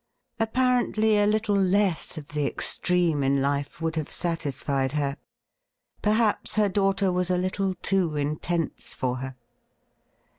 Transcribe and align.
Apparently 0.39 1.19
a 1.19 1.27
little 1.27 1.53
less 1.55 2.17
of 2.17 2.29
the 2.29 2.47
extreme 2.47 3.21
in 3.21 3.39
life 3.39 3.79
would 3.79 3.95
have 3.97 4.11
satisfied 4.11 4.93
her. 4.93 5.15
Perhaps 6.01 6.55
her 6.55 6.69
daughter 6.69 7.11
was 7.11 7.29
a 7.29 7.37
little 7.37 7.75
too 7.75 8.15
intense 8.15 8.95
for 8.95 9.17
her. 9.17 9.35